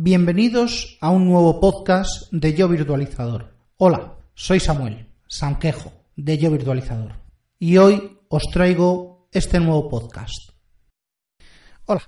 [0.00, 3.56] Bienvenidos a un nuevo podcast de Yo Virtualizador.
[3.78, 7.14] Hola, soy Samuel Sanquejo de Yo Virtualizador
[7.58, 10.50] y hoy os traigo este nuevo podcast.
[11.86, 12.02] Hola,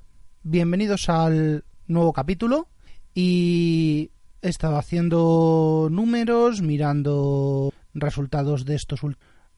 [0.45, 2.69] bienvenidos al nuevo capítulo
[3.13, 9.01] y he estado haciendo números, mirando resultados de estos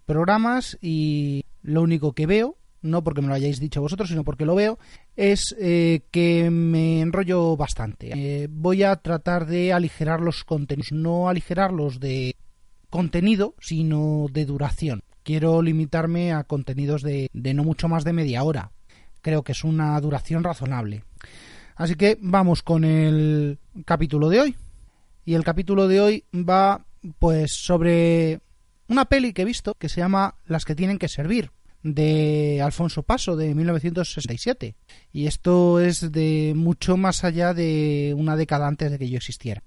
[0.07, 4.45] programas y lo único que veo no porque me lo hayáis dicho vosotros, sino porque
[4.45, 4.79] lo veo,
[5.17, 8.11] es eh, que me enrollo bastante.
[8.15, 12.37] Eh, voy a tratar de aligerar los contenidos, no aligerarlos de
[12.91, 15.03] contenido, sino de duración.
[15.23, 18.73] Quiero limitarme a contenidos de, de no mucho más de media hora.
[19.21, 21.05] Creo que es una duración razonable.
[21.77, 24.57] Así que vamos con el capítulo de hoy.
[25.25, 26.85] Y el capítulo de hoy va
[27.21, 28.41] pues sobre
[28.89, 31.51] una peli que he visto que se llama Las que tienen que servir
[31.83, 34.77] de Alfonso Paso de 1967
[35.13, 39.63] y esto es de mucho más allá de una década antes de que yo existiera.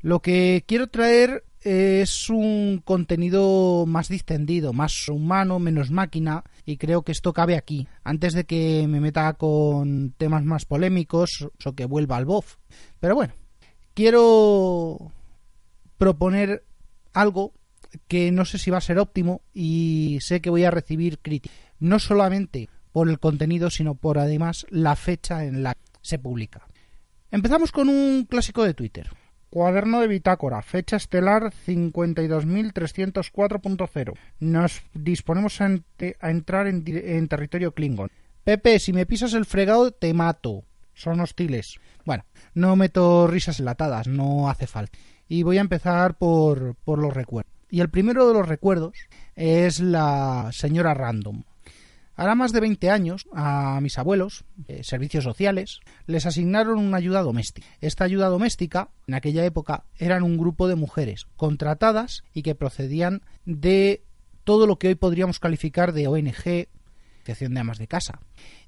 [0.00, 7.02] Lo que quiero traer es un contenido más distendido, más humano, menos máquina y creo
[7.02, 11.84] que esto cabe aquí, antes de que me meta con temas más polémicos o que
[11.84, 12.56] vuelva al BOF.
[12.98, 13.34] Pero bueno,
[13.92, 15.12] quiero
[15.98, 16.64] proponer
[17.12, 17.52] algo
[18.08, 21.56] que no sé si va a ser óptimo y sé que voy a recibir críticas,
[21.78, 26.66] no solamente por el contenido, sino por además la fecha en la que se publica.
[27.30, 29.08] Empezamos con un clásico de Twitter.
[29.50, 34.14] Cuaderno de bitácora, fecha estelar 52.304.0.
[34.38, 35.78] Nos disponemos a,
[36.22, 38.10] entrar en, en territorio Klingon.
[38.44, 40.62] Pepe, si me pisas el fregado, te mato.
[40.94, 41.80] Son hostiles.
[42.04, 44.98] Bueno, no meto risas enlatadas, no hace falta.
[45.28, 47.59] Y voy a empezar por, por los recuerdos.
[47.70, 48.94] Y el primero de los recuerdos
[49.36, 51.42] es la señora Random.
[52.16, 57.22] Ahora más de 20 años, a mis abuelos, eh, servicios sociales, les asignaron una ayuda
[57.22, 57.66] doméstica.
[57.80, 63.22] Esta ayuda doméstica, en aquella época, eran un grupo de mujeres contratadas y que procedían
[63.46, 64.02] de
[64.44, 66.68] todo lo que hoy podríamos calificar de ONG,
[67.22, 68.20] Asociación de Amas de Casa.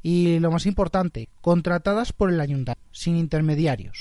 [0.02, 3.98] Y lo más importante, contratadas por el ayuntamiento, sin intermediarios.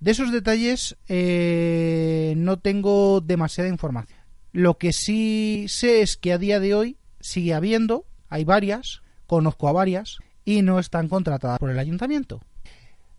[0.00, 4.18] De esos detalles eh, no tengo demasiada información.
[4.52, 9.68] Lo que sí sé es que a día de hoy sigue habiendo, hay varias, conozco
[9.68, 12.40] a varias, y no están contratadas por el ayuntamiento.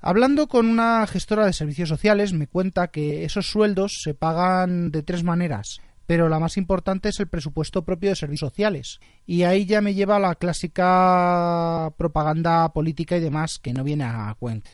[0.02, 5.04] Hablando con una gestora de servicios sociales, me cuenta que esos sueldos se pagan de
[5.04, 9.00] tres maneras, pero la más importante es el presupuesto propio de servicios sociales.
[9.28, 14.36] Y ahí ya me lleva la clásica propaganda política y demás que no viene a
[14.40, 14.72] cuenta.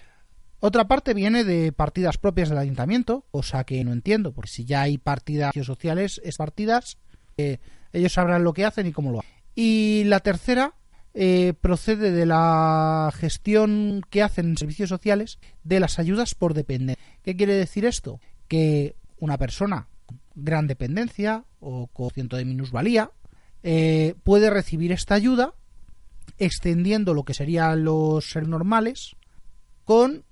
[0.59, 4.81] Otra parte viene de partidas propias del ayuntamiento, cosa que no entiendo, porque si ya
[4.81, 6.97] hay partidas sociales, es partidas,
[7.38, 7.59] eh,
[7.93, 9.31] ellos sabrán lo que hacen y cómo lo hacen.
[9.53, 10.73] Y la tercera
[11.13, 17.03] eh, procede de la gestión que hacen en servicios sociales de las ayudas por dependencia.
[17.23, 18.19] ¿Qué quiere decir esto?
[18.47, 19.87] Que una persona
[20.35, 23.11] gran dependencia o con ciento de minusvalía
[23.63, 25.55] eh, puede recibir esta ayuda
[26.37, 29.16] extendiendo lo que serían los ser normales
[29.85, 30.25] con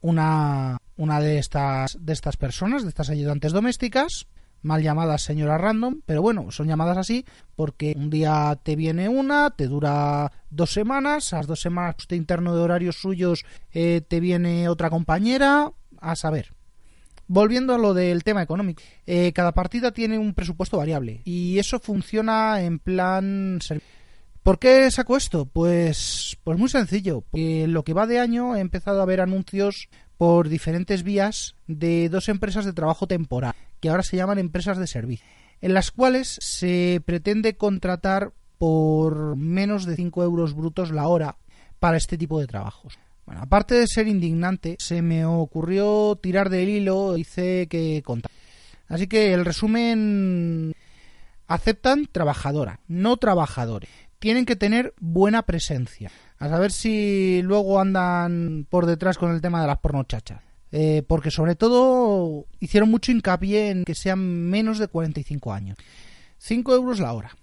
[0.00, 4.26] una, una de, estas, de estas personas, de estas ayudantes domésticas,
[4.62, 7.24] mal llamadas señora random, pero bueno, son llamadas así
[7.54, 12.16] porque un día te viene una, te dura dos semanas, a las dos semanas de
[12.16, 16.54] interno de horarios suyos eh, te viene otra compañera, a saber.
[17.26, 21.78] Volviendo a lo del tema económico, eh, cada partida tiene un presupuesto variable y eso
[21.78, 23.58] funciona en plan
[24.48, 25.44] ¿Por qué saco esto?
[25.44, 27.22] Pues, pues muy sencillo.
[27.34, 32.30] Lo que va de año he empezado a ver anuncios por diferentes vías de dos
[32.30, 35.26] empresas de trabajo temporal, que ahora se llaman empresas de servicio,
[35.60, 41.36] en las cuales se pretende contratar por menos de 5 euros brutos la hora
[41.78, 42.98] para este tipo de trabajos.
[43.26, 48.32] Bueno, aparte de ser indignante, se me ocurrió tirar del hilo, hice que contar.
[48.88, 50.74] Así que el resumen
[51.48, 56.10] aceptan trabajadora, no trabajadores tienen que tener buena presencia.
[56.38, 60.40] A saber si luego andan por detrás con el tema de las pornochachas.
[60.70, 65.78] Eh, porque sobre todo hicieron mucho hincapié en que sean menos de 45 años.
[66.38, 67.36] 5 euros la hora.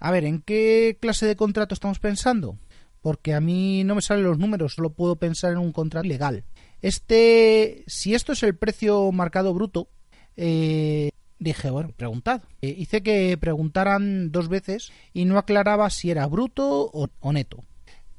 [0.00, 2.58] A ver, ¿en qué clase de contrato estamos pensando?
[3.00, 6.44] Porque a mí no me salen los números, solo puedo pensar en un contrato legal.
[6.82, 9.88] Este, si esto es el precio marcado bruto,
[10.36, 12.42] eh, dije, bueno, preguntad.
[12.62, 17.64] Eh, hice que preguntaran dos veces y no aclaraba si era bruto o, neto.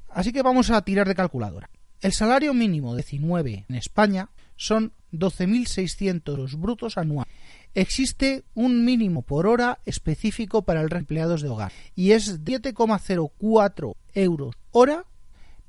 [0.08, 1.70] Así que vamos a tirar de calculadora.
[2.00, 7.32] El salario mínimo de 19 en España son 12.600 brutos anuales.
[7.74, 14.56] Existe un mínimo por hora específico para los empleados de hogar y es 7,04 euros
[14.72, 15.04] hora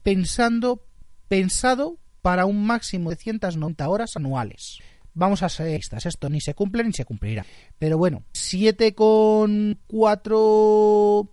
[0.03, 0.83] pensando,
[1.27, 4.79] pensado para un máximo de 190 horas anuales.
[5.13, 7.45] Vamos a ser estas, esto ni se cumple ni se cumplirá.
[7.77, 11.29] Pero bueno, 7,4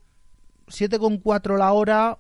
[0.69, 2.19] 7,4 la hora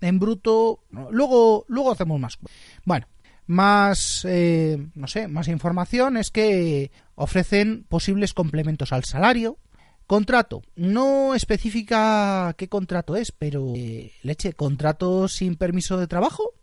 [0.00, 0.80] en bruto.
[1.10, 2.38] Luego, luego hacemos más.
[2.84, 3.06] Bueno,
[3.46, 9.58] más, eh, no sé, más información es que ofrecen posibles complementos al salario.
[10.06, 10.62] Contrato.
[10.76, 16.54] No especifica qué contrato es, pero eh, leche, contrato sin permiso de trabajo.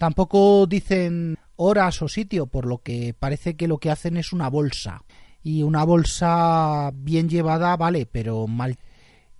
[0.00, 4.48] Tampoco dicen horas o sitio, por lo que parece que lo que hacen es una
[4.48, 5.04] bolsa.
[5.42, 8.78] Y una bolsa bien llevada, vale, pero mal.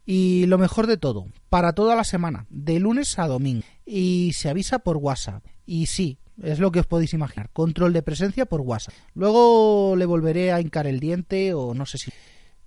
[0.04, 3.64] Y lo mejor de todo, para toda la semana, de lunes a domingo.
[3.86, 5.42] Y se avisa por WhatsApp.
[5.64, 7.48] Y sí, es lo que os podéis imaginar.
[7.54, 8.94] Control de presencia por WhatsApp.
[9.14, 12.12] Luego le volveré a hincar el diente o no sé si...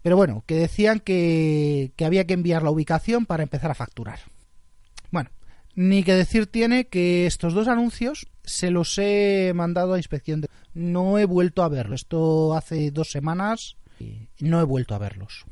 [0.01, 4.17] Pero bueno, que decían que, que había que enviar la ubicación para empezar a facturar.
[5.75, 10.41] Ni que decir tiene que estos dos anuncios se los he mandado a inspección.
[10.41, 10.49] De...
[10.73, 12.01] No he vuelto a verlos.
[12.01, 15.45] Esto hace dos semanas y no he vuelto a verlos.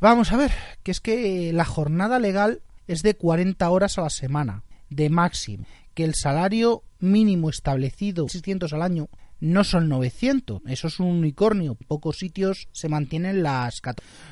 [0.00, 0.52] Vamos a ver,
[0.82, 5.66] que es que la jornada legal es de 40 horas a la semana, de máximo,
[5.94, 9.08] que el salario mínimo establecido 600 al año
[9.40, 13.82] no son 900, eso es un unicornio, pocos sitios se mantienen las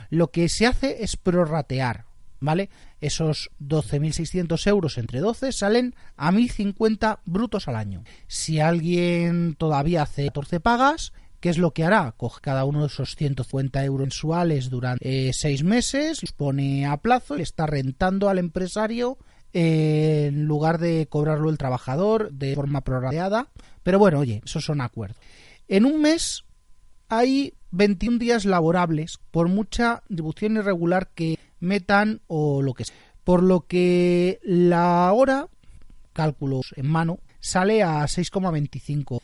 [0.09, 2.07] Lo que se hace es prorratear,
[2.45, 2.71] ¿vale?
[3.01, 8.05] Esos 12.600 euros entre 12 salen a 1.050 brutos al año.
[8.27, 11.13] Si alguien todavía hace 14 pagas,
[11.45, 12.15] ¿Qué es lo que hará?
[12.17, 16.97] Coge cada uno de esos 150 euros mensuales durante 6 eh, meses, los pone a
[16.97, 19.19] plazo y le está rentando al empresario
[19.53, 23.51] eh, en lugar de cobrarlo el trabajador de forma prorrateada.
[23.83, 25.19] Pero bueno, oye, esos son acuerdos.
[25.69, 26.45] En un mes
[27.11, 32.97] hay 21 días laborables por mucha distribución irregular que metan o lo que sea.
[33.25, 35.49] Por lo que la hora,
[36.13, 39.21] cálculos en mano, sale a 6,25.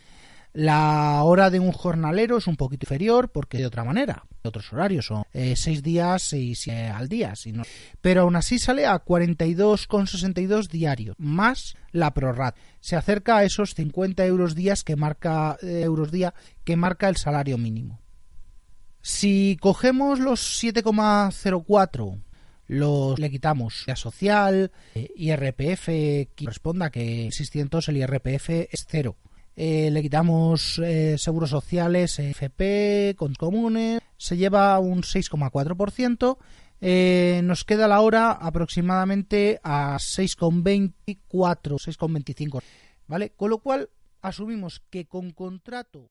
[0.52, 5.06] La hora de un jornalero es un poquito inferior porque de otra manera, otros horarios
[5.06, 7.34] son eh, seis días seis al día,
[8.00, 12.56] pero aún así sale a 42,62 diarios más la prorrat.
[12.80, 16.34] Se acerca a esos 50 euros días que marca eh, euros día
[16.64, 18.00] que marca el salario mínimo.
[19.02, 22.18] Si cogemos los 7,04
[22.70, 29.16] los le quitamos la social, eh, IRPF que corresponda que 600 el IRPF es cero.
[29.56, 36.38] Eh, le quitamos eh, seguros sociales, FP, con comunes, se lleva un 6,4%.
[36.80, 42.62] Eh, nos queda la hora aproximadamente a 6,24, 6,25,
[43.06, 43.30] ¿vale?
[43.30, 43.90] Con lo cual
[44.22, 46.10] asumimos que con contrato